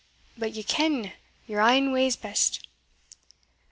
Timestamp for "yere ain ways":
1.47-2.15